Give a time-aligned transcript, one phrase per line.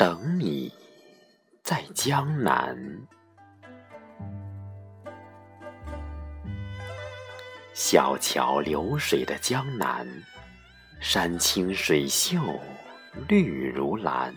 [0.00, 0.72] 等你
[1.62, 2.74] 在江南。
[7.74, 10.08] 小桥流水的江南，
[11.02, 12.40] 山清水秀，
[13.28, 14.34] 绿如蓝。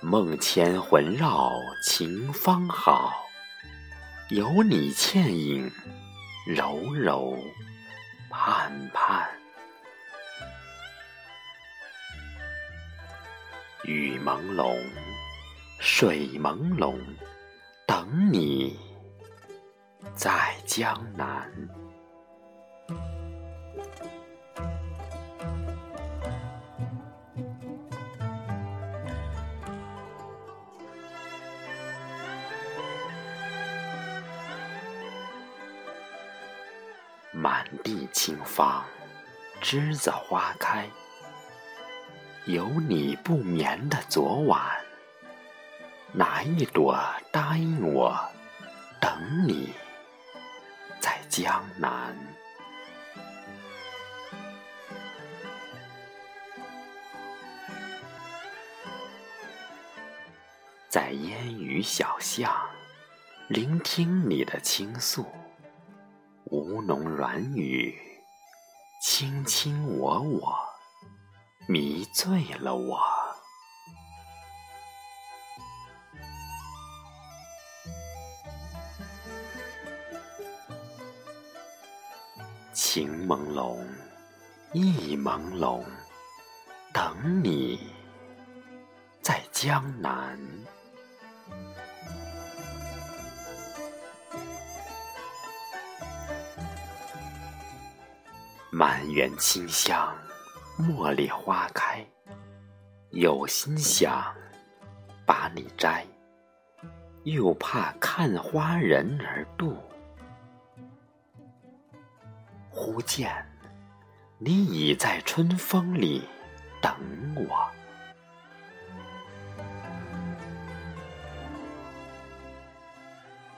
[0.00, 1.52] 梦牵魂绕，
[1.84, 3.22] 情方好，
[4.30, 5.70] 有你倩影，
[6.46, 7.36] 柔柔
[8.30, 9.37] 盼盼。
[13.84, 14.76] 雨朦胧，
[15.78, 16.98] 水朦胧，
[17.86, 18.78] 等你
[20.14, 21.50] 在江南。
[37.32, 38.84] 满地清芳，
[39.62, 40.90] 栀子花开。
[42.48, 44.58] 有你不眠的昨晚，
[46.14, 46.98] 哪一朵
[47.30, 48.18] 答应我
[48.98, 49.70] 等你
[50.98, 52.16] 在江南？
[60.88, 62.50] 在烟雨小巷，
[63.48, 65.26] 聆听你的倾诉，
[66.44, 67.94] 吴侬软语，
[69.02, 70.67] 卿卿我我。
[71.70, 72.98] 迷醉了我，
[82.72, 83.86] 情朦胧，
[84.72, 85.84] 意朦胧，
[86.94, 87.92] 等你
[89.20, 90.40] 在江南。
[98.70, 100.16] 满园清香。
[100.78, 102.06] 茉莉花开，
[103.10, 104.32] 有心想
[105.26, 106.06] 把你摘，
[107.24, 109.74] 又怕看花人而妒。
[112.70, 113.44] 忽见
[114.38, 116.22] 你已在春风里
[116.80, 116.94] 等
[117.34, 117.68] 我，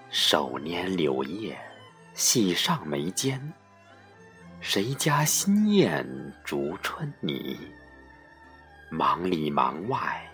[0.08, 1.60] 手拈柳叶，
[2.14, 3.52] 系上眉间。
[4.60, 6.06] 谁家新燕
[6.44, 7.58] 逐春泥？
[8.90, 10.30] 忙里忙外，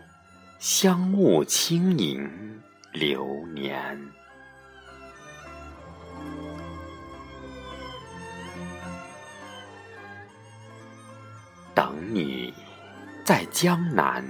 [0.58, 2.60] 香雾轻盈
[2.92, 3.98] 流年。
[11.72, 12.52] 等你
[13.24, 14.24] 在江南，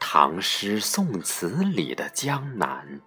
[0.00, 3.00] 唐诗宋词里的江南。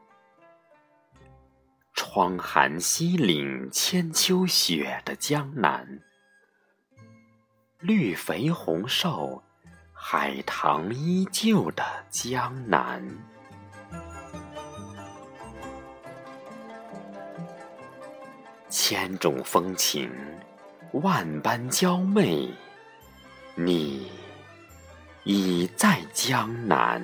[2.14, 6.02] 窗含西岭千秋雪的江南，
[7.80, 9.42] 绿肥红瘦，
[9.94, 13.02] 海棠依旧的江南，
[18.68, 20.12] 千种风情，
[20.92, 22.54] 万般娇媚，
[23.56, 24.12] 你
[25.24, 27.02] 已在江南。